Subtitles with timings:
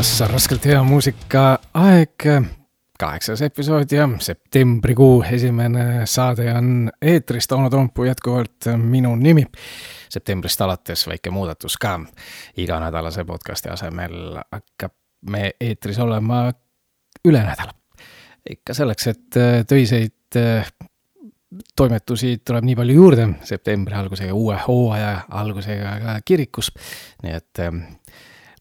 [0.00, 2.24] taas raskelt hea muusika aeg.
[2.98, 9.44] kaheksas episood ja septembrikuu esimene saade on eetris, Tauno Toompu jätkuvalt minu nimi.
[10.08, 12.00] septembrist alates väike muudatus ka.
[12.56, 14.92] iganädalase podcast'i asemel hakkab
[15.30, 16.52] me eetris olema
[17.24, 17.74] üle nädala.
[18.50, 20.40] ikka selleks, et töiseid
[21.76, 26.72] toimetusi tuleb nii palju juurde septembri algusega, uue hooaja algusega ka kirikus.
[27.22, 27.66] nii et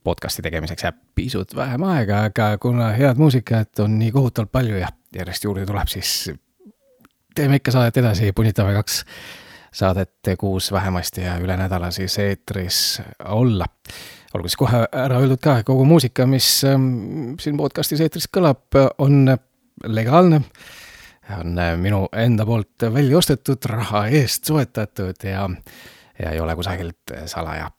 [0.03, 4.87] podcast'i tegemiseks jääb pisut vähem aega, aga kuna head muusikat on nii kohutavalt palju ja
[5.15, 6.31] järjest juurde tuleb, siis
[7.35, 9.03] teeme ikka saadet edasi, punitame kaks
[9.71, 13.65] saadet kuus vähemasti ja üle nädala siis eetris olla.
[14.33, 19.35] olgu siis kohe ära öeldud ka, kogu muusika, mis ähm, siin podcast'is eetris kõlab, on
[19.85, 20.41] legaalne,
[21.39, 25.49] on minu enda poolt välja ostetud, raha eest soetatud ja,
[26.19, 27.71] ja ei ole kusagilt salaja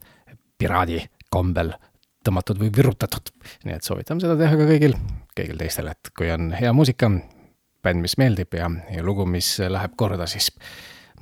[0.59, 1.73] piraadi kombel
[2.27, 3.33] tõmmatud või virutatud.
[3.65, 4.97] nii et soovitan seda teha ka kõigil,
[5.37, 7.11] kõigil teistel, et kui on hea muusika,
[7.85, 10.51] bänd, mis meeldib ja, ja lugu, mis läheb korda, siis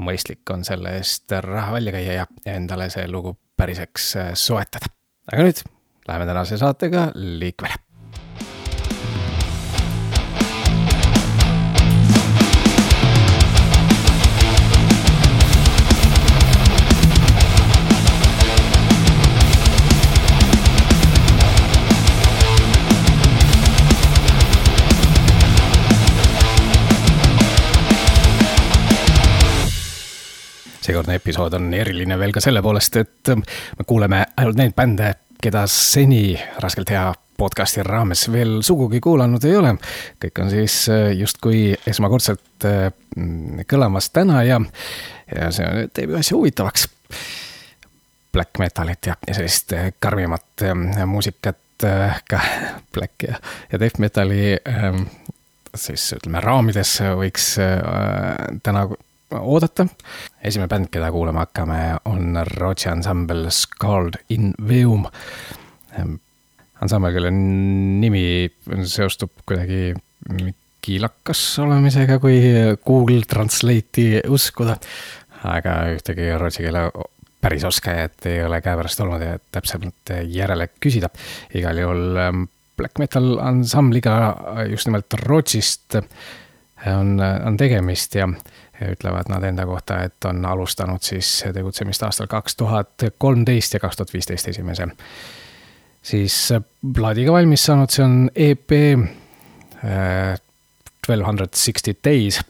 [0.03, 4.91] mõistlik on selle eest raha välja käia ja endale see lugu päriseks soetada.
[5.33, 5.63] aga nüüd
[6.09, 7.88] läheme tänase saatega liikvele
[30.89, 35.67] seekordne episood on eriline veel ka selle poolest, et me kuuleme ainult neid bände, keda
[35.71, 37.07] seni raskelt hea
[37.39, 39.77] podcast'i raames veel sugugi kuulanud ei ole.
[40.25, 42.89] kõik on siis äh, justkui esmakordselt äh,
[43.71, 44.59] kõlamas täna ja,
[45.31, 46.89] ja see teeb ju asja huvitavaks.
[48.35, 50.67] Black metalit ja, ja sellist äh, karmimat
[51.07, 52.41] muusikat ka
[52.95, 53.39] black ja,
[53.71, 54.57] ja death metali
[55.79, 57.53] siis ütleme raamides võiks
[58.67, 58.83] täna
[59.35, 59.87] oodata.
[60.43, 65.07] esimene bänd, keda kuulama hakkame, on Rootsi ansambel Scald in Veum.
[66.81, 68.51] ansambel, kelle nimi
[68.85, 69.95] seostub kuidagi
[70.81, 72.41] kiilakas olemisega, kui
[72.87, 74.79] Google Translate'i uskuda.
[75.45, 76.89] aga ühtegi rootsi keele
[77.41, 81.11] päris oskajat ei ole käepärast olnud ja täpsemalt järele küsida.
[81.55, 84.37] igal juhul ähm, black metal ansambliga
[84.71, 85.95] just nimelt Rootsist
[86.87, 88.29] on, on tegemist ja
[88.85, 93.97] ütlevad nad enda kohta, et on alustanud siis tegutsemist aastal kaks tuhat kolmteist ja kaks
[93.97, 94.89] tuhat viisteist esimese
[96.03, 96.37] siis
[96.95, 98.75] plaadiga valmis saanud, see on EP
[99.85, 100.39] äh,
[101.07, 102.41] Twelve Hundred Sixty Days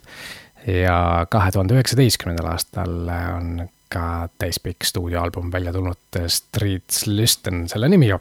[0.66, 2.96] ja kahe tuhande üheksateistkümnendal aastal
[3.36, 8.18] on ka täispikk stuudioalbum välja tulnud, Streets Listen, selle nimi ju.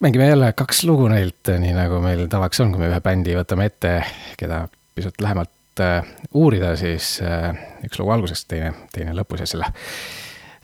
[0.00, 3.68] mängime jälle kaks lugu neilt, nii nagu meil tavaks on, kui me ühe bändi võtame
[3.68, 3.98] ette,
[4.40, 4.64] keda
[4.94, 5.50] pisut lähemalt
[5.80, 6.02] äh,
[6.36, 7.52] uurida, siis äh,
[7.86, 9.70] üks lugu algusest, teine, teine lõpus ja selle,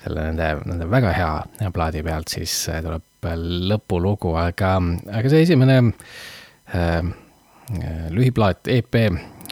[0.03, 1.31] selle nende, nende väga hea,
[1.63, 3.05] hea plaadi pealt siis äh, tuleb
[3.71, 4.77] lõpulugu, aga,
[5.19, 5.81] aga see esimene
[6.77, 7.01] äh,
[8.15, 8.97] lühiplaat, EP,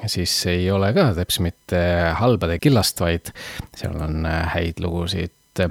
[0.08, 1.80] siis ei ole ka teps mitte
[2.20, 3.32] halbade killast, vaid
[3.76, 5.64] seal on häid lugusid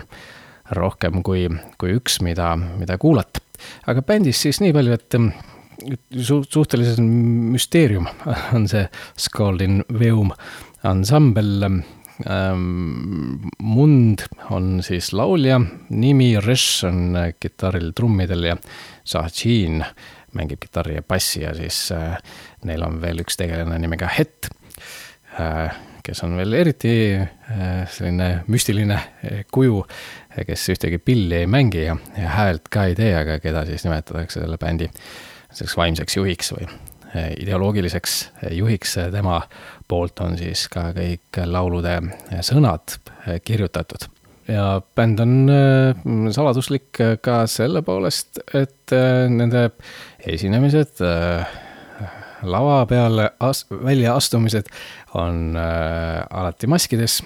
[0.76, 1.48] rohkem kui,
[1.82, 3.42] kui üks, mida, mida kuulata.
[3.88, 5.18] aga bändis siis nii palju, et
[6.18, 7.04] su-, suhteliselt
[7.56, 8.08] müsteerium
[8.56, 8.88] on see
[9.18, 10.34] Scaldin Veum
[10.84, 11.86] ansambel ähm,.
[13.60, 14.22] Mund
[14.56, 15.58] on siis laulja,
[15.90, 18.56] nimi Resh on kitarril, trummidel ja
[19.04, 19.84] Sahjin
[20.36, 22.16] mängib kitarri ja bassi ja siis äh,
[22.68, 24.50] neil on veel üks tegelane nimega Het
[25.40, 25.76] äh,,
[26.06, 29.84] kes on veel eriti äh, selline müstiline äh, kuju,
[30.48, 34.44] kes ühtegi pilli ei mängi ja, ja häält ka ei tee, aga keda siis nimetatakse
[34.44, 39.40] selle bändi äh, selliseks vaimseks juhiks või eh, ideoloogiliseks eh, juhiks tema
[39.88, 42.98] poolt on siis ka kõik laulude eh, sõnad
[43.46, 44.08] kirjutatud.
[44.48, 48.94] ja bänd on saladuslik ka selle poolest, et
[49.30, 49.72] nende
[50.22, 51.02] esinemised,
[52.46, 54.70] lava peale as-, väljaastumised
[55.18, 57.24] on alati maskides,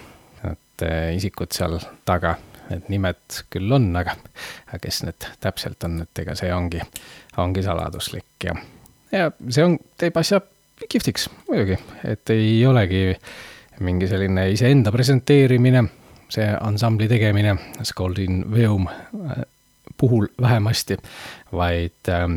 [0.47, 0.87] et
[1.17, 1.75] isikud seal
[2.07, 2.37] taga
[2.69, 4.15] need nimed küll on, aga,
[4.69, 6.81] aga kes need täpselt on, et ega see ongi,
[7.41, 8.55] ongi saladuslik ja,
[9.11, 10.41] ja see on, teeb asja
[10.89, 11.77] kihvtiks muidugi,
[12.07, 13.13] et ei olegi
[13.83, 15.83] mingi selline iseenda presenteerimine,
[16.31, 17.55] see ansambli tegemine,
[17.87, 19.43] Scoldin Veum äh,
[19.97, 20.97] puhul vähemasti,
[21.55, 22.27] vaid äh,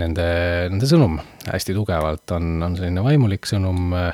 [0.00, 0.26] nende,
[0.72, 4.12] nende sõnum hästi tugevalt on, on selline vaimulik sõnum äh,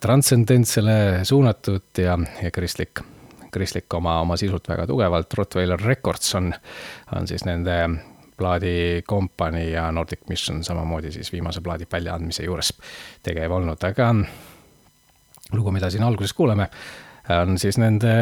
[0.00, 3.04] transcendentsele suunatud ja, ja kristlik
[3.50, 6.52] kristlik oma, oma sisult väga tugevalt, Rottweiler Records on,
[7.16, 7.80] on siis nende
[8.40, 12.72] plaadi kompanii ja Nordic Mission samamoodi siis viimase plaadi väljaandmise juures
[13.22, 14.10] tegev olnud, aga
[15.52, 16.66] lugu, mida siin alguses kuuleme,
[17.36, 18.12] on siis nende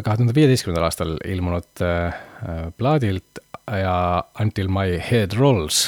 [0.00, 2.20] kahe tuhande viieteistkümnendal aastal ilmunud äh,
[2.78, 5.84] plaadilt ja Until my head rolls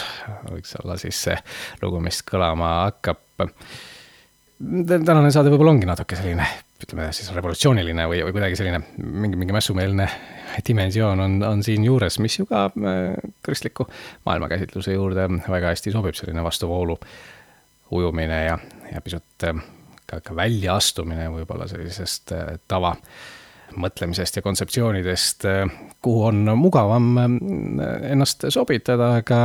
[0.50, 1.38] võiks olla siis see
[1.82, 3.19] lugu, mis kõlama hakkab.
[4.60, 6.46] tänane saade võib-olla ongi natuke selline,
[6.84, 10.06] ütleme siis revolutsiooniline või, või kuidagi selline mingi, mingi mässumeelne
[10.69, 13.87] dimensioon on, on siin juures, mis ju ka äh, kristliku
[14.26, 16.99] maailmakäsitluse juurde väga hästi sobib, selline vastuvoolu
[17.90, 18.58] ujumine ja,
[18.93, 19.62] ja pisut äh,
[20.06, 22.96] ka, ka väljaastumine võib-olla sellisest äh, tava
[23.72, 25.46] mõtlemisest ja kontseptsioonidest,
[26.04, 27.06] kuhu on mugavam
[28.05, 29.38] ennast sobitada, aga,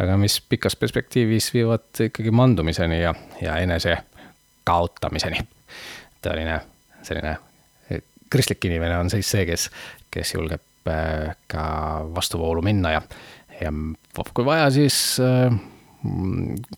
[0.00, 3.12] aga mis pikas perspektiivis viivad ikkagi mandumiseni ja,
[3.44, 3.98] ja enese
[4.64, 5.44] kaotamiseni.
[6.24, 6.62] tõeline
[7.04, 7.36] selline
[8.32, 9.68] kristlik inimene on siis see, kes,
[10.12, 11.64] kes julgeb ka
[12.10, 13.02] vastuvoolu minna ja,
[13.60, 13.70] ja
[14.34, 14.96] kui vaja, siis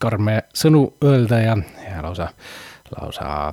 [0.00, 1.54] karme sõnu öelda ja,
[1.86, 2.28] ja lausa
[3.00, 3.52] lausa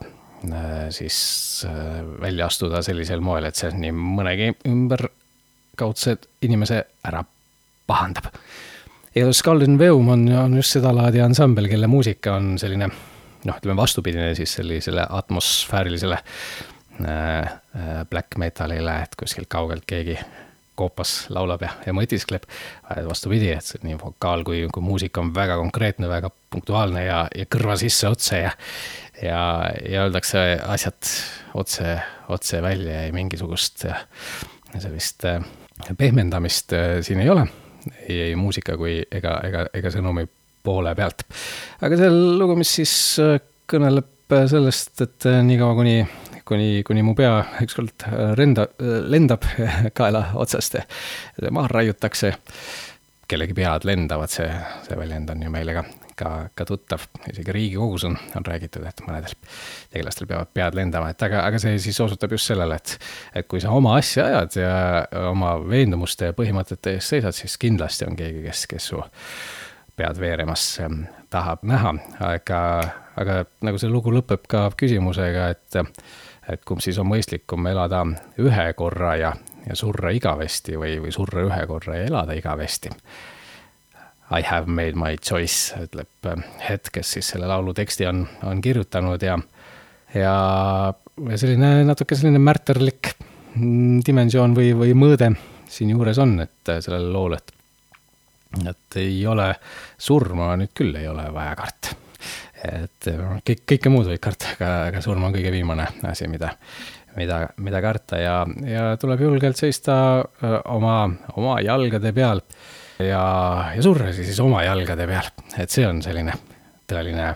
[0.51, 7.23] äh, siis äh, välja astuda sellisel moel, et see nii mõnegi ümberkaudse inimese ära
[7.87, 8.31] pahandab.
[9.15, 14.33] ja Scaldin Veum on, on just sedalaadi ansambel, kelle muusika on selline noh, ütleme vastupidine
[14.35, 20.17] siis sellisele atmosfäärilisele äh, black metalile, et kuskilt kaugelt keegi
[20.75, 22.45] koopas laulab ja, ja mõtiskleb.
[23.07, 27.77] vastupidi, et nii vokaal kui, kui muusika on väga konkreetne, väga punktuaalne ja, ja kõrva
[27.79, 28.51] sisse otse ja,
[29.21, 29.41] ja,
[29.87, 31.11] ja öeldakse asjad
[31.53, 31.97] otse,
[32.29, 33.85] otse välja ja mingisugust
[34.79, 35.41] sellist äh,
[35.97, 37.47] pehmendamist äh, siin ei ole.
[38.07, 40.27] ei, muusika kui ega, ega, ega sõnumi
[40.63, 41.25] poole pealt.
[41.81, 43.39] aga see lugu, mis siis äh,
[43.71, 44.07] kõneleb
[44.47, 45.97] sellest, et niikaua kuni
[46.45, 48.05] kuni, kuni mu pea ükskord
[48.37, 48.67] renda,
[49.09, 49.45] lendab
[49.97, 50.79] kaela otsast.
[51.51, 52.35] Maha raiutakse.
[53.31, 54.47] kellegi pead lendavad, see,
[54.83, 55.85] see väljend on ju meile ka,
[56.19, 59.37] ka, ka tuttav, isegi Riigikogus on, on räägitud, et mõnedel
[59.93, 62.97] tegelastel peavad pead lendama, et aga, aga see siis osutab just sellele, et,
[63.39, 64.73] et kui sa oma asja ajad ja
[65.29, 68.99] oma veendumuste ja põhimõtete eest seisad, siis kindlasti on keegi, kes, kes su
[70.01, 70.65] pead veeremas
[71.31, 71.93] tahab näha,
[72.25, 72.59] aga,
[73.21, 75.81] aga nagu see lugu lõpeb ka küsimusega, et
[76.51, 78.01] et kumb siis on mõistlikum elada
[78.41, 79.29] ühe korra ja,
[79.67, 82.91] ja surra igavesti või, või surra ühe korra ja elada igavesti.
[84.31, 88.61] I have made my choice, ütleb äh, Hed, kes siis selle laulu teksti on, on
[88.63, 89.37] kirjutanud ja,
[90.15, 90.35] ja
[91.35, 93.13] selline natuke selline märterlik
[94.07, 95.33] dimensioon või, või mõõde
[95.71, 97.51] siinjuures on, et sellel lool, et,
[98.67, 99.53] et ei ole
[99.97, 101.95] surma nüüd küll ei ole vaja karta
[102.61, 103.07] et
[103.47, 106.51] kõik, kõike muud võid karta, aga, aga surm on kõige viimane asi, mida,
[107.17, 108.35] mida, mida karta ja,
[108.67, 109.95] ja tuleb julgelt seista
[110.69, 110.95] oma,
[111.39, 112.43] oma jalgade peal
[113.01, 113.23] ja,
[113.75, 116.35] ja surra siis oma jalgade peal, et see on selline
[116.91, 117.31] tõeline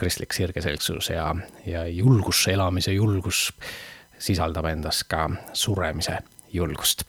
[0.00, 1.28] kristlik sirgeselgsus ja,
[1.68, 3.48] ja julgus, elamise julgus
[4.20, 5.26] sisaldab endas ka
[5.56, 6.18] suremise
[6.52, 7.06] julgust.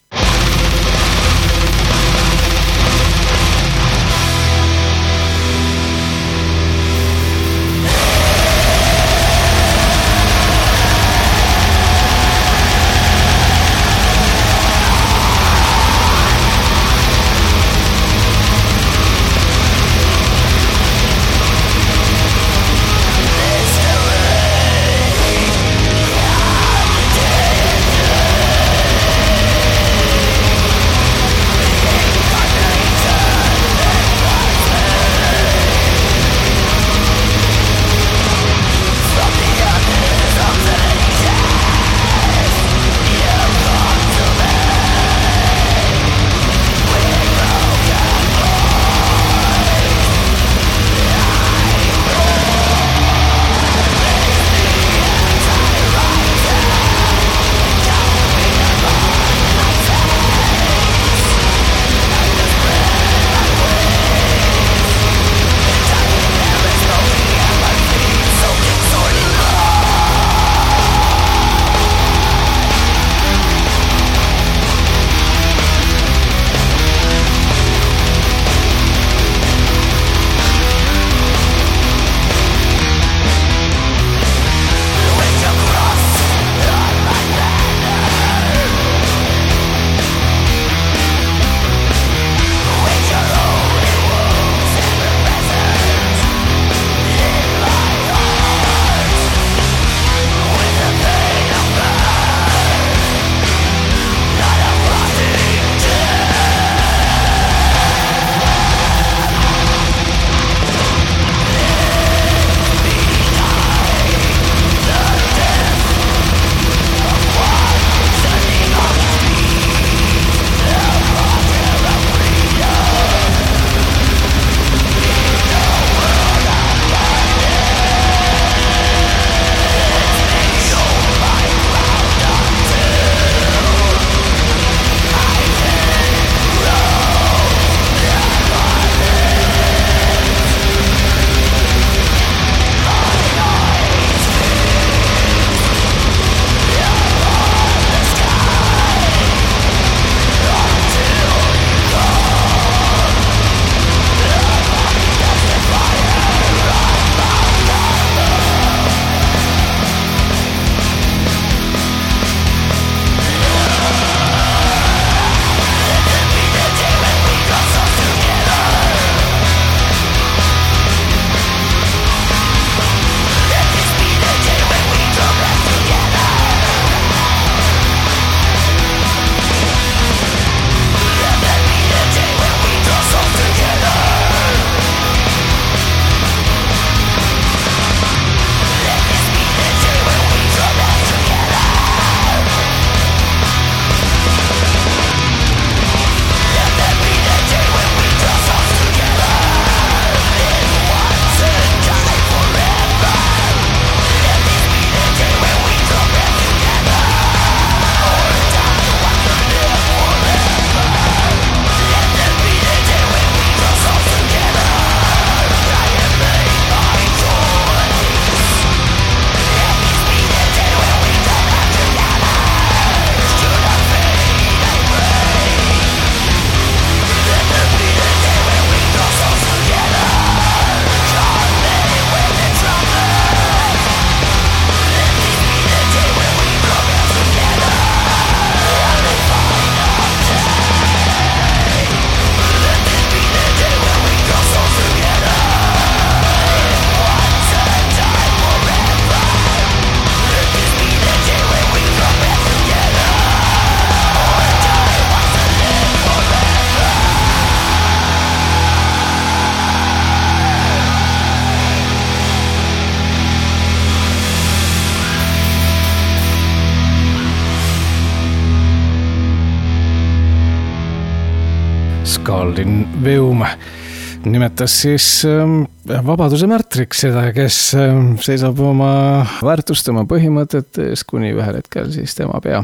[274.41, 275.63] Nimetas siis ähm,
[276.05, 282.15] vabaduse märtriks seda, kes ähm, seisab oma väärtuste, oma põhimõtete eest, kuni ühel hetkel siis
[282.17, 282.63] tema pea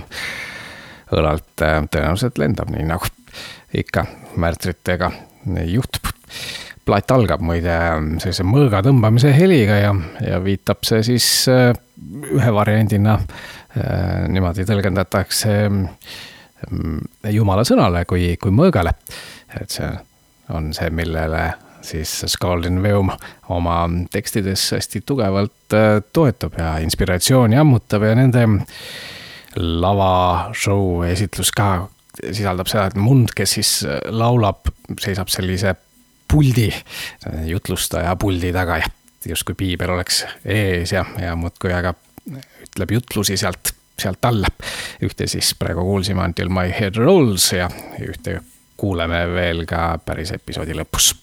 [1.14, 3.06] õlalt äh, tõenäoliselt lendab, nii nagu
[3.78, 4.08] ikka
[4.42, 5.12] märtritega
[5.70, 6.10] juhtub.
[6.88, 7.78] plaat algab muide
[8.24, 9.94] sellise mõõga tõmbamise heliga ja,
[10.24, 11.70] ja viitab see siis äh,
[12.32, 15.60] ühe variandina äh, niimoodi tõlgendatakse
[17.30, 18.98] jumala sõnale kui, kui mõõgale.
[19.62, 19.94] et see
[20.50, 21.46] on see, millele
[21.82, 23.12] siis Skaldin Veum
[23.50, 23.78] oma
[24.12, 28.48] tekstides hästi tugevalt äh, toetub ja inspiratsiooni ammutab ja nende
[29.58, 33.72] lavashow esitlus ka sisaldab seda, et Mund, kes siis
[34.10, 34.70] laulab,
[35.00, 35.76] seisab sellise
[36.28, 36.68] puldi,
[37.46, 38.90] jutlustaja puldi taga ja
[39.28, 41.94] justkui piibel oleks ees ja, ja muudkui aga
[42.64, 44.50] ütleb jutlusi sealt, sealt alla.
[45.04, 47.70] ühte siis praegu kuulsime Until my head rolls ja
[48.02, 48.42] ühte
[48.78, 51.14] kuuleme veel ka päris episoodi lõpus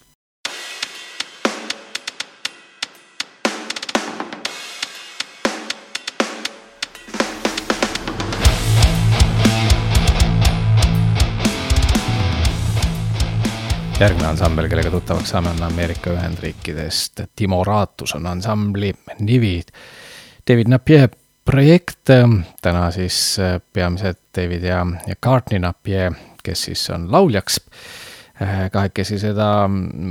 [14.01, 17.25] järgmine ansambel, kellega tuttavaks saame, on Ameerika Ühendriikidest.
[17.37, 19.63] Timo Raatus on ansambli nimi.
[20.51, 21.09] David Napier
[21.45, 22.11] projekt,
[22.63, 23.37] täna siis
[23.73, 26.13] peamiselt David ja, ja Courtney Napier
[26.45, 27.61] kes siis on lauljaks.
[28.43, 29.69] Äh, kahekesi seda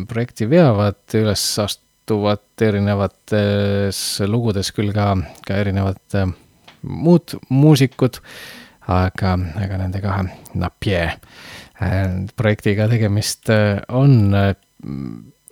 [0.07, 5.11] projekti veavad, üles astuvad erinevates lugudes küll ka,
[5.47, 6.31] ka erinevad äh,
[6.81, 8.21] muud muusikud,
[8.87, 9.35] aga,
[9.65, 11.52] aga nende kahe Napier äh,
[12.37, 13.49] projektiga tegemist
[13.89, 14.13] on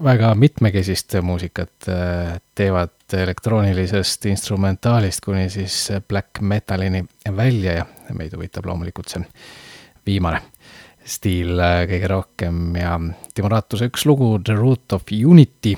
[0.01, 1.90] väga mitmekesist muusikat
[2.56, 7.04] teevad elektroonilisest instrumentaalist kuni siis black metalini
[7.36, 9.25] välja ja meid huvitab loomulikult see
[10.06, 10.44] viimane
[11.08, 12.96] stiil äh, kõige rohkem ja
[13.34, 15.75] Timo Raatuse üks lugu, The Root of Unity,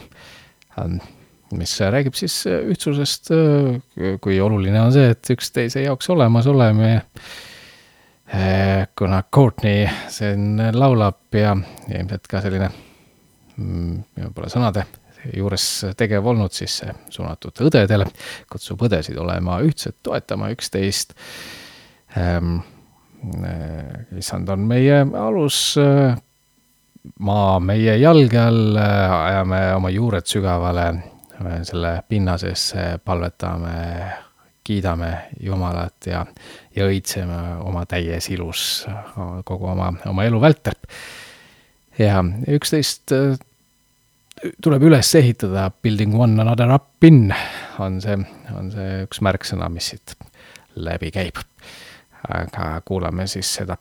[1.58, 6.96] mis räägib siis äh, ühtsusest, äh, kui oluline on see, et üksteise jaoks olemas oleme.
[8.98, 11.56] Kuna Courtney siin laulab ja,
[11.92, 12.70] ilmselt ka selline
[13.58, 14.86] mm, võib-olla sõnade
[15.36, 15.66] juures
[16.00, 16.82] tegev olnud, siis
[17.14, 18.08] suunatud õdedele,
[18.52, 21.14] kutsub õdesid olema ühtsed, toetama üksteist.
[22.20, 22.58] Ähm,
[23.24, 25.78] Äh, issand on meie alus,
[27.24, 30.88] maa meie jalge all, ajame oma juured sügavale
[31.64, 33.78] selle pinna seesse, palvetame,
[34.64, 35.12] kiidame
[35.44, 36.26] Jumalat ja,
[36.76, 38.86] ja õitseme oma täies ilus
[39.46, 40.78] kogu oma, oma elu vältel.
[42.00, 43.12] ja üksteist
[44.64, 47.34] tuleb üles ehitada, building one another up in
[47.80, 48.18] on see,
[48.56, 50.16] on see üks märksõna, mis siit
[50.76, 51.44] läbi käib
[52.30, 53.78] aga kuulame siis seda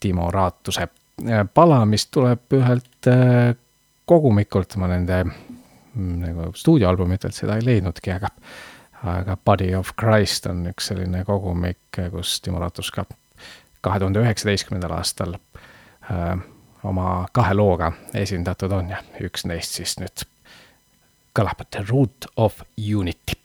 [0.00, 3.54] Timo Raatuse äh, pala, mis tuleb ühelt äh,
[4.06, 8.30] kogumikult, ma nende mm, nagu stuudioalbumitelt seda ei leidnudki, aga
[9.04, 13.04] aga Body of Christ on üks selline kogumik, kus Timo Raatus ka
[13.86, 16.38] kahe tuhande üheksateistkümnendal aastal äh,
[16.86, 20.24] oma kahe looga esindatud on ja üks neist siis nüüd
[21.36, 23.35] kõlab The Root of Unity.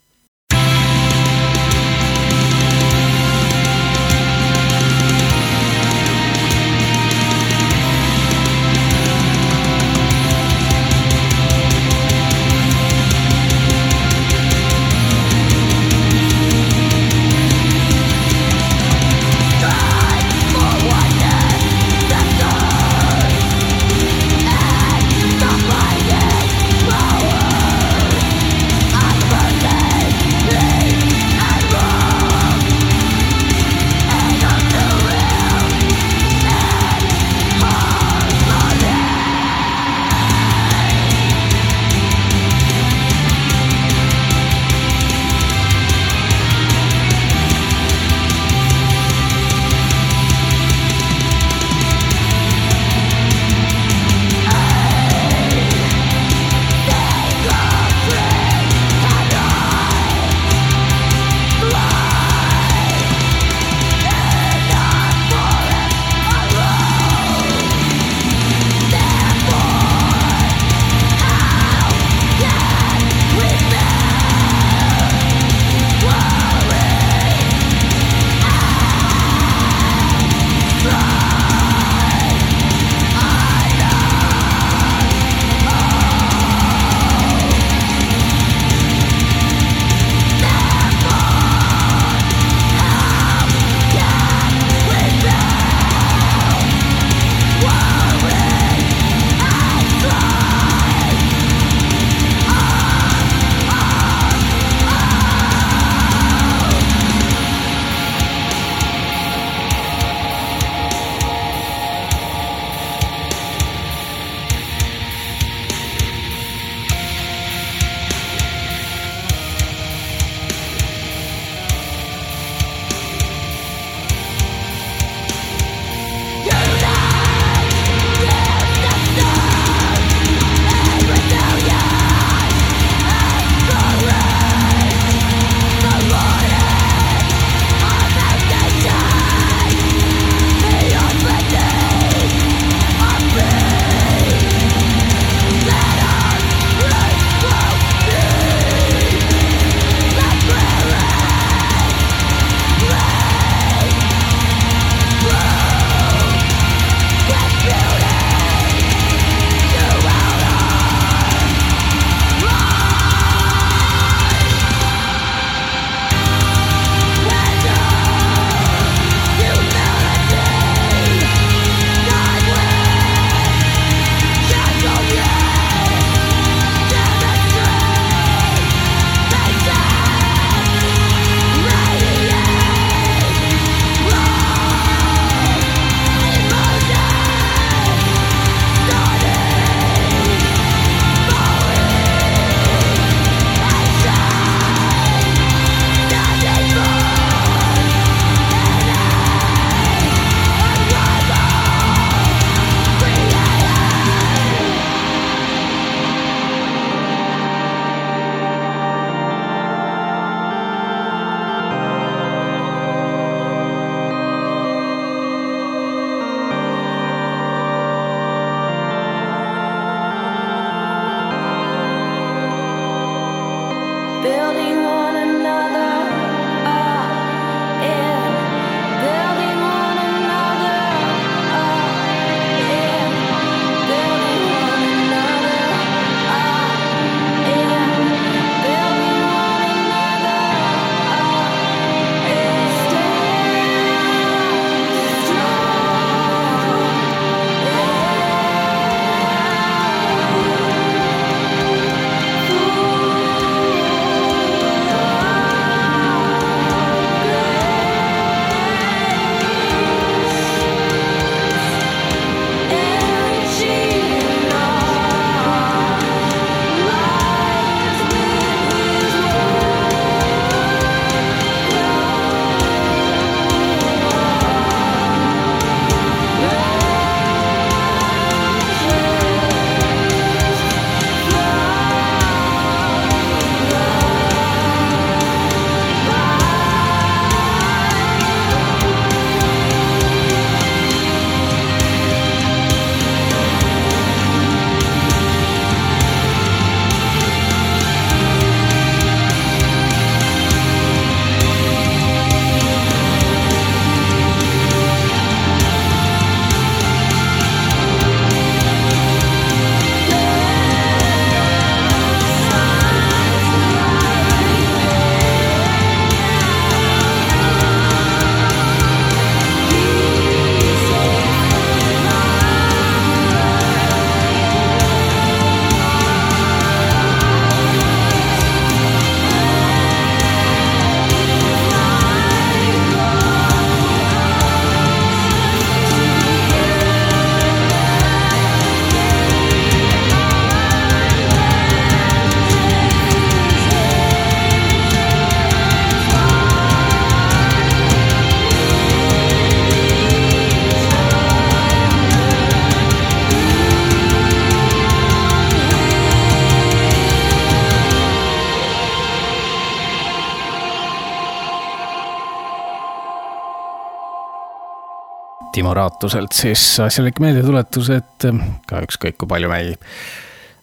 [365.61, 368.23] Timo Raatuselt siis asjalik meeldetuletus, et
[368.65, 369.73] ka ükskõik kui palju me ei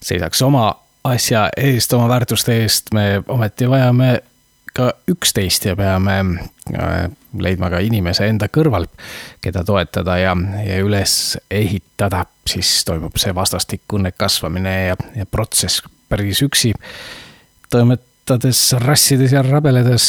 [0.02, 0.72] seisaks oma
[1.06, 4.08] asja eest, oma väärtuste eest, me ometi vajame
[4.74, 6.96] ka üksteist ja peame äh,
[7.38, 8.88] leidma ka inimese enda kõrval,
[9.38, 10.32] keda toetada ja,
[10.66, 11.12] ja üles
[11.46, 16.72] ehitada, siis toimub see vastastikune kasvamine ja, ja protsess päris üksi.
[17.70, 20.08] toimetades rassides ja rabeledes,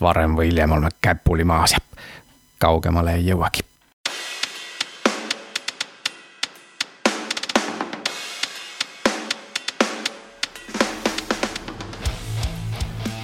[0.00, 1.84] varem või hiljem oleme käpuli maas ja
[2.64, 3.68] kaugemale ei jõuagi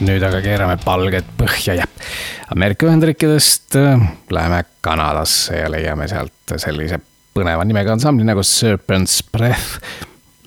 [0.04, 1.86] nüüd aga keerame palged põhja ja
[2.54, 7.00] Ameerika Ühendriikidest äh, läheme Kanadasse ja leiame sealt sellise
[7.34, 9.78] põneva nimega ansambli nagu Serpent's Breath.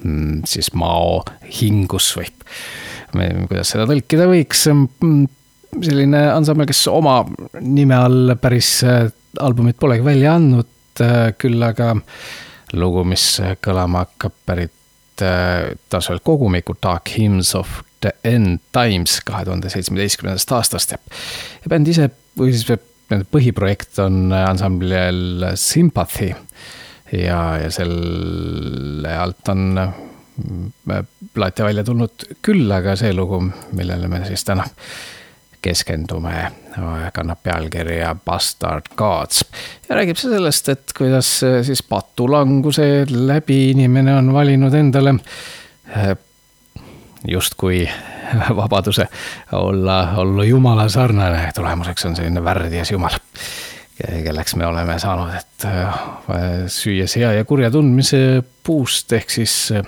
[0.02, 1.22] Mm, siis Mao
[1.60, 2.32] hingus või
[3.12, 4.66] kuidas seda tõlkida võiks.
[4.72, 5.28] Mm,
[5.78, 7.20] selline ansambel, kes oma
[7.60, 9.06] nime all päris äh,
[9.44, 10.72] albumit polegi välja andnud,
[11.04, 11.94] äh, küll aga
[12.80, 13.34] lugu, mis
[13.64, 14.78] kõlama hakkab, pärit
[15.22, 21.02] taas veel kogumiku Dark Hymns of The End Times kahe tuhande seitsmeteistkümnendast aastast ja,
[21.70, 22.10] bänd ise
[22.40, 22.68] või siis
[23.12, 26.32] nende põhiprojekt on ansamblil Sympathy
[27.12, 29.82] ja, ja selle alt on
[31.34, 33.42] plaati välja tulnud küll, aga see lugu,
[33.78, 34.66] millele me siis täna
[35.62, 36.34] keskendume,
[37.14, 39.44] kannab pealkirja Bastard Gods.
[39.90, 41.30] ja räägib see sellest, et kuidas
[41.68, 45.16] siis patulanguse läbi inimene on valinud endale
[47.28, 47.90] justkui
[48.60, 49.08] vabaduse
[49.52, 53.18] olla, olla jumala sarnane, tulemuseks on selline värdjas jumal,
[54.24, 56.02] kelleks me oleme saanud, et äh,
[56.68, 59.86] süües hea ja kurja tundmise puust, ehk siis äh,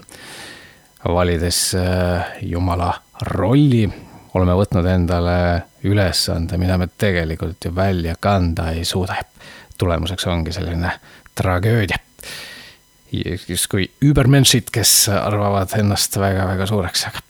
[1.09, 2.93] valides äh, jumala
[3.33, 3.87] rolli,
[4.33, 5.37] oleme võtnud endale
[5.83, 9.17] ülesande, mida me tegelikult ju välja kanda ei suuda.
[9.77, 10.91] tulemuseks ongi selline
[11.35, 11.97] tragöödia
[13.49, 17.21] justkui übermenšid, kes arvavad ennast väga-väga suureks, aga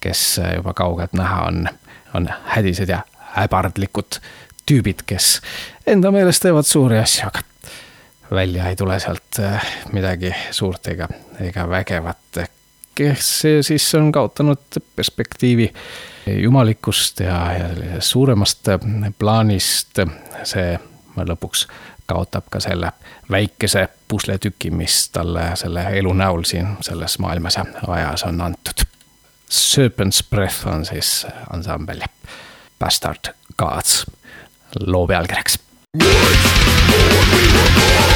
[0.00, 0.22] kes
[0.54, 1.66] juba kaugelt näha on,
[2.14, 3.02] on hädised ja
[3.36, 4.20] äbardlikud
[4.66, 5.40] tüübid, kes
[5.86, 7.42] enda meelest teevad suuri asju, aga
[8.30, 11.08] välja ei tule sealt äh, midagi suurt ega,
[11.40, 12.42] ega vägevat.
[12.96, 13.30] kes
[13.60, 15.72] siis on kaotanud perspektiivi
[16.42, 18.68] jumalikust ja, ja suuremast
[19.18, 20.00] plaanist,
[20.44, 20.78] see
[21.16, 21.66] lõpuks
[22.06, 22.92] kaotab ka selle
[23.30, 28.86] väikese pusletüki, mis talle selle elu näol siin selles maailmas ja ajas on antud.
[29.50, 32.00] Serpent's Breath on siis ansambel
[32.78, 34.06] Bastard Gods
[34.86, 35.58] loo pealkirjaks.
[35.98, 38.15] When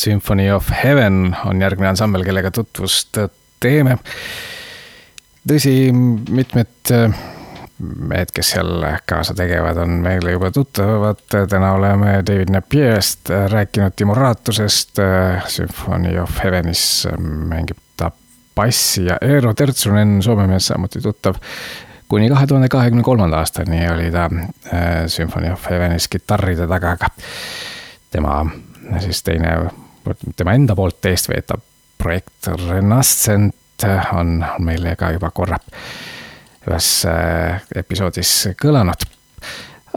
[0.00, 3.18] Symphony of Heaven on järgmine ansambel, kellega tutvust
[3.60, 3.98] teeme.
[5.48, 6.92] tõsi, mitmed
[7.80, 11.22] mehed, kes seal kaasa tegevad, on meile juba tuttavad.
[11.28, 15.00] täna oleme David Napier'st rääkinud Timo Raatusest.
[15.48, 18.10] Symphony of Heavenis mängib ta
[18.56, 21.40] bassi ja Eero Tertsunen, Soome mees, samuti tuttav
[22.10, 27.08] kuni kahe tuhande kahekümne kolmanda aastani oli ta äh, Symphony of Heavenis kitarride taga, aga
[28.10, 28.40] tema
[28.98, 29.52] siis teine,
[30.36, 31.62] tema enda poolt eestveetav
[32.00, 35.58] projekt Renascent on, on meile ka juba korra
[36.68, 39.06] ühes äh, episoodis kõlanud.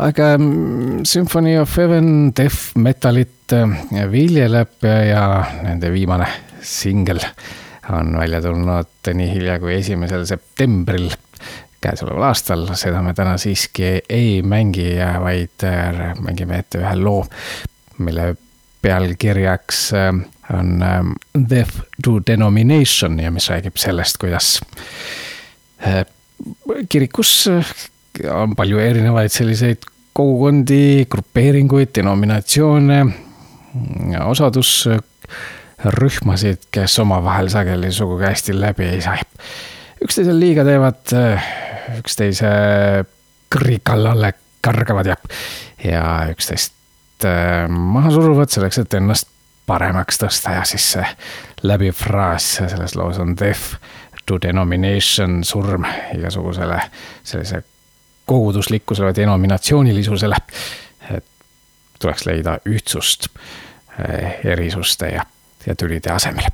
[0.04, 5.26] aga mm, Symphony of Heaven death metalit äh, viljeleb ja
[5.64, 6.30] nende viimane
[6.64, 7.20] singel
[7.92, 11.10] on välja tulnud nii hilja kui esimesel septembril
[11.84, 17.26] käesoleval aastal, seda me täna siiski ei mängi, vaid äh, mängime ette ühe loo,
[18.00, 18.30] mille
[18.84, 20.12] pealkirjaks äh,
[20.54, 21.02] on äh,
[21.50, 24.60] Death to Denomination ja mis räägib sellest, kuidas
[26.90, 27.50] kirikus
[28.32, 29.78] on palju erinevaid selliseid
[30.14, 33.06] kogukondi, grupeeringuid, denominatsioone,
[34.26, 39.18] osadusrühmasid, kes omavahel sageli sugugi hästi läbi ei saa.
[40.04, 41.16] üksteisele liiga teevad,
[41.98, 42.50] üksteise
[43.54, 45.16] kõrri kallale kargavad ja,
[45.84, 46.74] ja üksteist
[47.26, 49.30] äh, maha suruvad selleks, et ennast
[49.66, 51.06] paremaks tõsta ja siis see
[51.64, 53.78] läbiv fraas selles loos on death
[54.26, 56.80] to denomination, surm igasugusele
[57.24, 57.64] sellise
[58.26, 60.36] koguduslikkusele denominatsioonilisusele.
[61.12, 61.26] et
[62.00, 63.28] tuleks leida ühtsust
[64.00, 65.26] äh, erisuste ja,
[65.66, 66.52] ja tülide asemel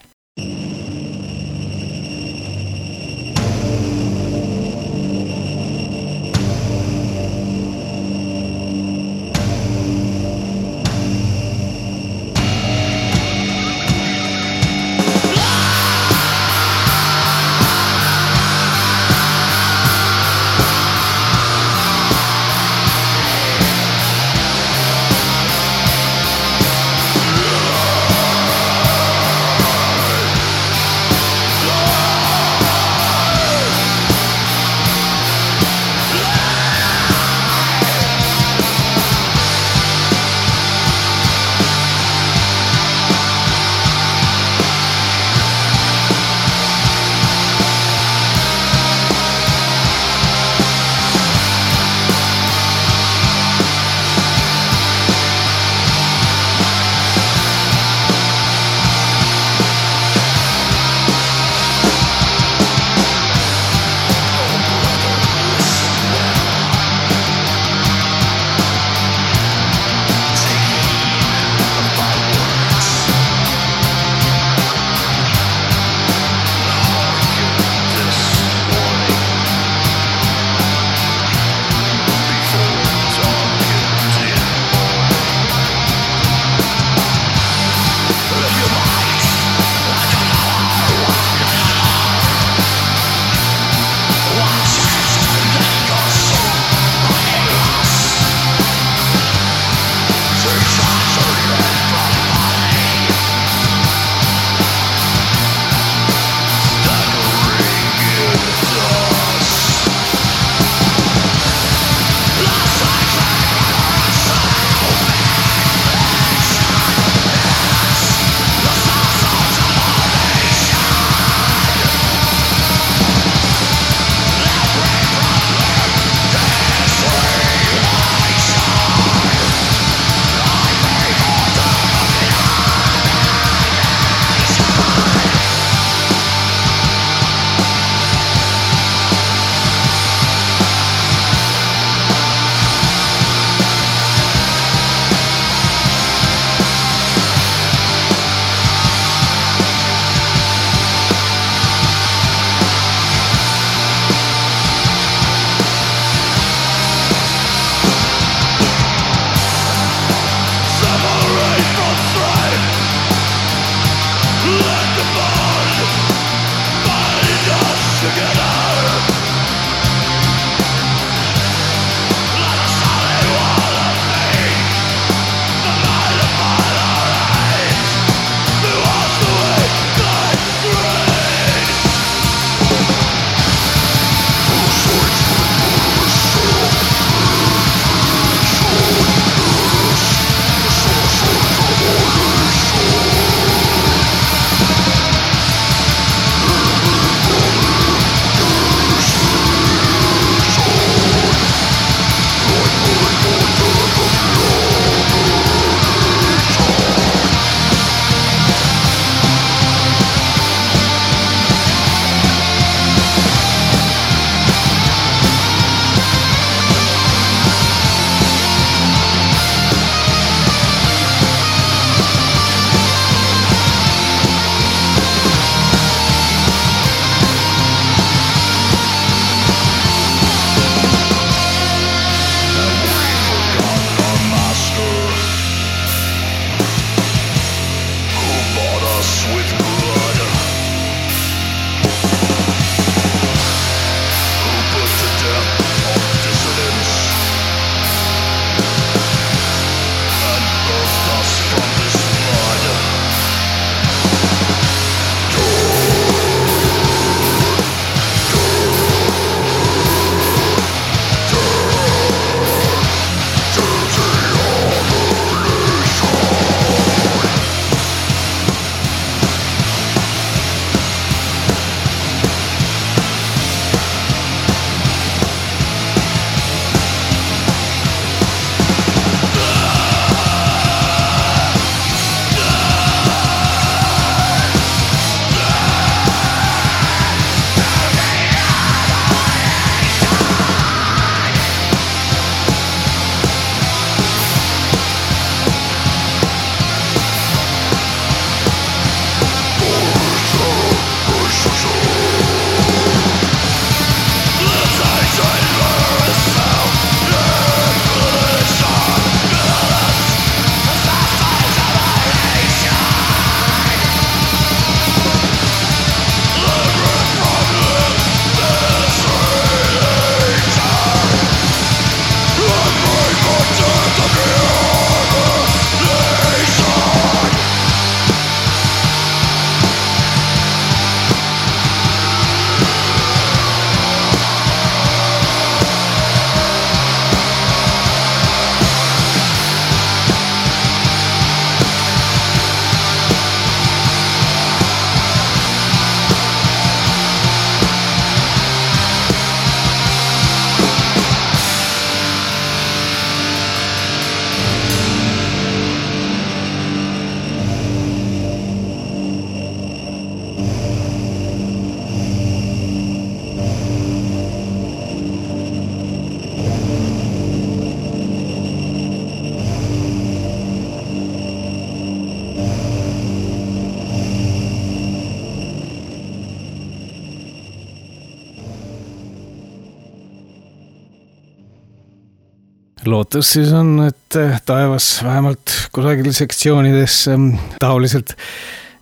[383.00, 387.30] lootus siis on, et taevas vähemalt kusagil sektsioonides ähm,
[387.62, 388.16] taoliselt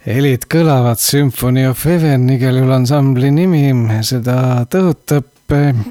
[0.08, 3.62] helid kõlavad, Symphony of Heaven, igal juhul ansambli nimi,
[4.08, 5.30] seda tõotab.
[5.54, 5.84] Äh,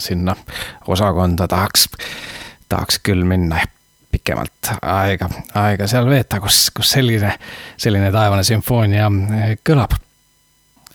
[0.00, 0.36] sinna
[0.88, 1.88] osakonda tahaks,
[2.72, 3.60] tahaks küll minna
[4.12, 5.28] pikemalt aega,
[5.58, 7.34] aega seal veeta, kus, kus selline,
[7.76, 9.98] selline taevane sümfoonia äh, kõlab.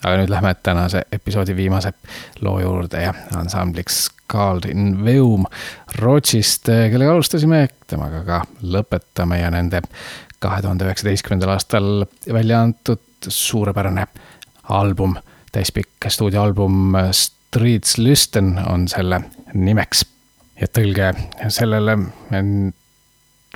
[0.01, 1.93] aga nüüd lähme tänase episoodi viimase
[2.41, 5.45] loo juurde ja ansambliks Carl in Veum
[5.99, 9.81] Rootsist, äh, kellega alustasime, temaga ka lõpetame ja nende
[10.43, 14.05] kahe tuhande üheksateistkümnendal aastal välja antud suurepärane
[14.69, 15.15] album,
[15.51, 19.21] täispikk stuudioalbum Streets Listen on selle
[19.53, 20.05] nimeks.
[20.57, 21.11] ja tõlge
[21.53, 21.93] sellele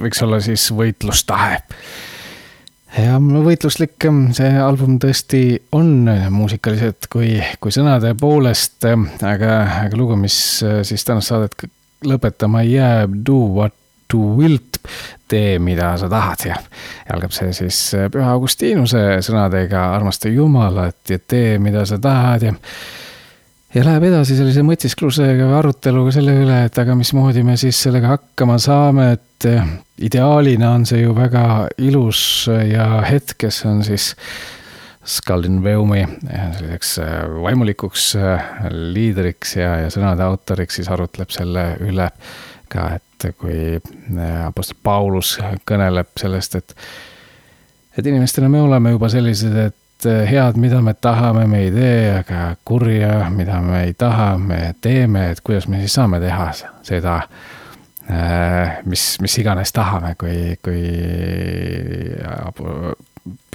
[0.02, 1.60] võiks olla siis võitlustahe.
[2.98, 5.44] Ja võitluslik see album tõesti
[5.78, 9.54] on muusikaliselt kui, kui sõnade poolest, aga,
[9.86, 10.36] aga lugu, mis
[10.88, 11.70] siis tänast saadet
[12.08, 13.76] lõpetama jääb, Do what
[14.12, 14.82] to wilt,
[15.32, 16.58] tee, mida sa tahad ja
[17.14, 17.78] algab see siis
[18.12, 22.58] Püha Augustiinuse sõnadega armasta Jumalat ja tee, mida sa tahad ja
[23.76, 28.16] ja läheb edasi sellise mõtisklusega või aruteluga selle üle, et aga mismoodi me siis sellega
[28.16, 29.48] hakkama saame, et
[30.02, 31.44] ideaalina on see ju väga
[31.82, 32.24] ilus
[32.68, 34.12] ja hetkes on siis
[35.02, 36.98] Skaldin-Veumi selliseks
[37.42, 38.12] vaimulikuks
[38.94, 42.10] liidriks ja, ja sõnade autoriks siis arutleb selle üle
[42.72, 43.80] ka, et kui
[44.46, 45.36] Apostel Paulus
[45.68, 46.76] kõneleb sellest, et,
[47.98, 52.18] et inimestena me oleme juba sellised, et äh, head, mida me tahame, me ei tee,
[52.20, 56.52] aga kurja, mida me ei taha, me teeme, et kuidas me siis saame teha
[56.84, 57.16] seda,
[58.12, 60.84] äh, mis, mis iganes tahame, kui, kui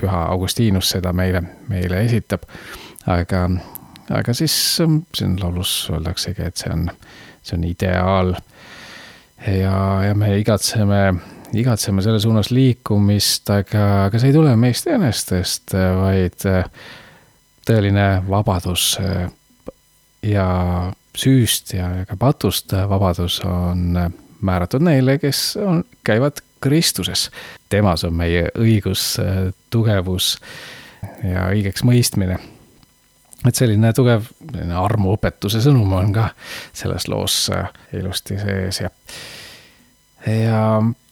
[0.00, 2.46] püha Augustinus seda meile, meile esitab.
[3.06, 3.48] aga,
[4.10, 4.54] aga siis
[5.14, 6.88] siin laulus öeldaksegi, et see on,
[7.42, 8.34] see on ideaal
[9.46, 9.76] ja,
[10.08, 11.00] ja me igatseme,
[11.52, 16.66] igatseme selle suunas liikumist, aga, aga see ei tule meist enestest, vaid äh,
[17.66, 19.26] tõeline vabadus äh,
[20.26, 20.48] ja
[21.16, 27.30] süüst ja ka patust vabadus on äh, määratud neile, kes on, käivad Kristuses.
[27.68, 29.18] temas on meie õigus,
[29.70, 30.38] tugevus
[31.22, 32.38] ja õigeks mõistmine
[33.46, 36.30] et selline tugev selline armuõpetuse sõnum on ka
[36.74, 37.36] selles loos
[37.94, 38.90] ilusti sees ja
[40.26, 40.62] ja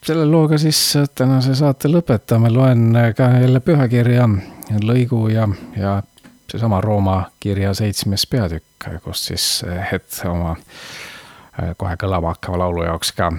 [0.06, 4.28] selle looga siis tänase saate lõpetame, loen ka jälle pühakirja
[4.82, 6.02] lõigu ja, ja
[6.50, 9.46] seesama Rooma kirja seitsmes peatükk, kus siis
[9.92, 10.56] hetk oma
[11.76, 13.32] kohe kõlama hakkava laulu jaoks ka.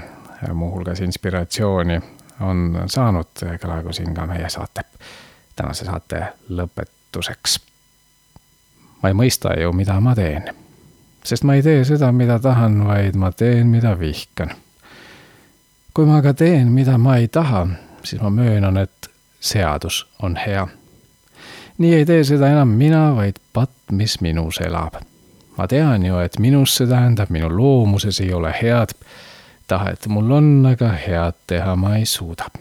[0.53, 2.01] Muuhulgas inspiratsiooni
[2.43, 4.84] on saanud, kõlagu siin ka meie saate,
[5.55, 7.59] tänase saate lõpetuseks.
[9.01, 10.49] ma ei mõista ju, mida ma teen,
[11.24, 14.51] sest ma ei tee seda, mida tahan, vaid ma teen, mida vihkan
[15.96, 17.68] kui ma aga teen, mida ma ei taha,
[18.04, 19.08] siis ma möönan, et
[19.39, 20.68] seadus on hea.
[21.78, 25.00] nii ei tee seda enam mina, vaid patt, mis minus elab.
[25.58, 28.91] ma tean ju, et minus, see tähendab minu loomuses ei ole head
[29.68, 32.52] tahet, mul on, aga head teha ma ei suuda.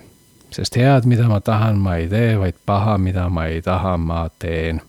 [0.50, 4.28] sest head, mida ma tahan, ma ei tee, vaid paha, mida ma ei taha, ma
[4.38, 4.80] teen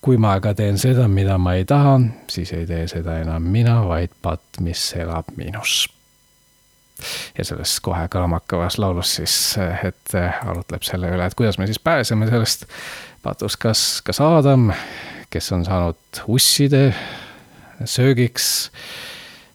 [0.00, 3.84] kui ma aga teen seda, mida ma ei taha, siis ei tee seda enam mina,
[3.86, 5.86] vaid patt, mis elab minus
[7.38, 9.36] ja selles kohe kõlama hakkavas laulus siis
[9.82, 12.66] hetk arutleb selle üle, et kuidas me siis pääseme sellest
[13.22, 14.70] patust, kas, kas Aadam,
[15.30, 16.90] kes on saanud usside
[17.84, 18.70] söögiks,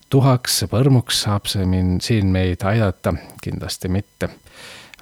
[0.09, 3.13] tuhaks, põrmuks, saab see mind siin meid aidata,
[3.43, 4.31] kindlasti mitte,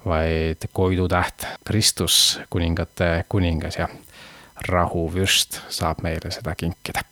[0.05, 3.89] vaid Koidu täht, Kristus, kuningate kuningas ja
[4.69, 7.05] rahuvürst saab meile seda kinkida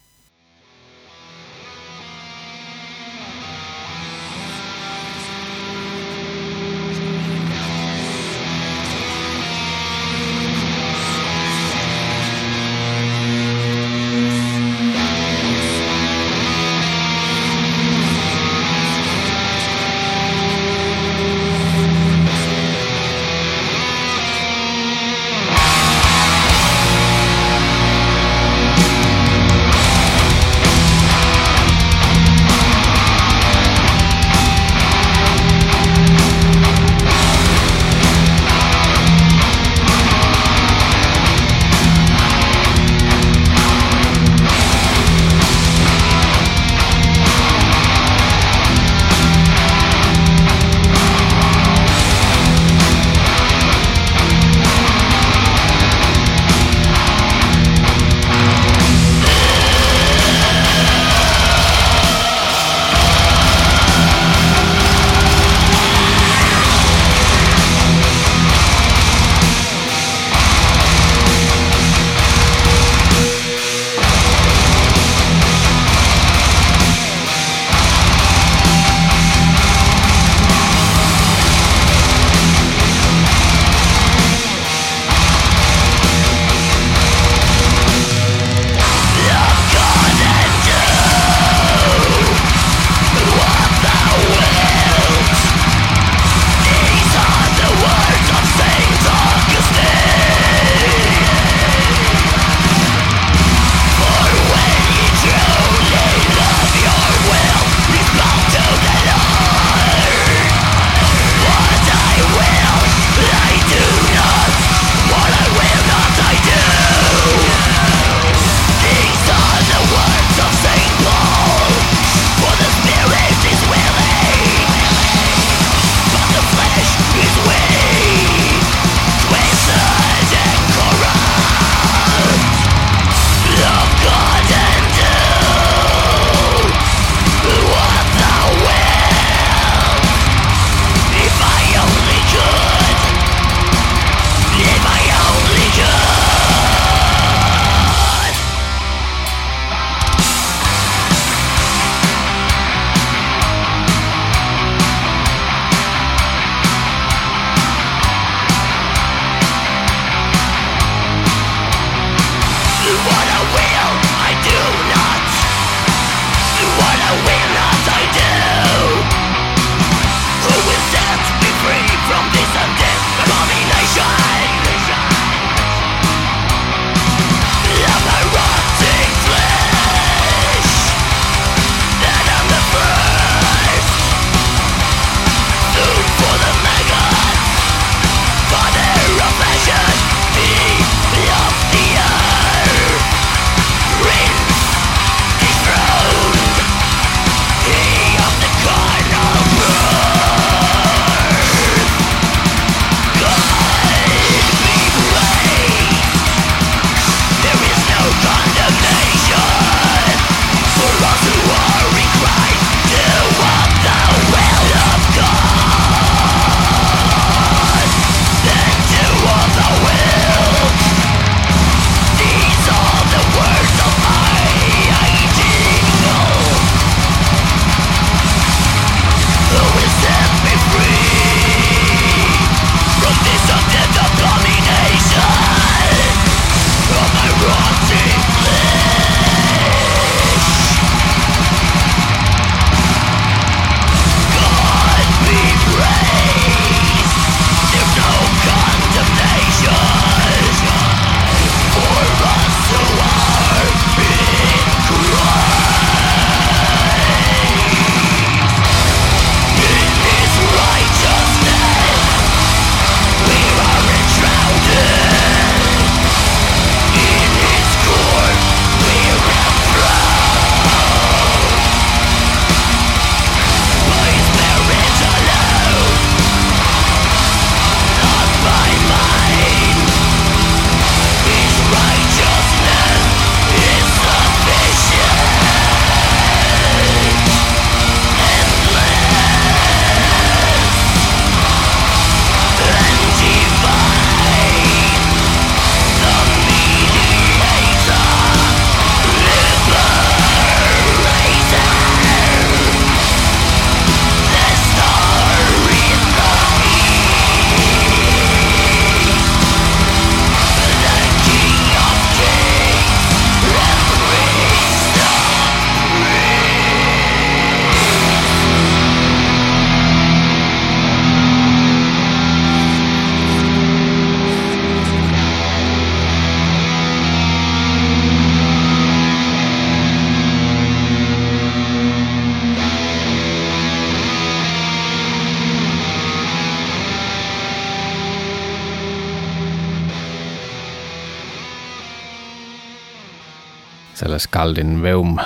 [343.95, 345.17] selle Skaldin Veum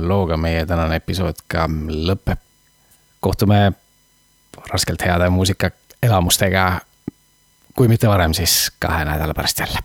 [0.00, 2.40] looga meie tänane episood ka lõpeb.
[3.20, 3.72] kohtume
[4.70, 6.80] raskelt heade muusikaelamustega.
[7.74, 9.78] kui mitte varem, siis kahe nädala pärast jälle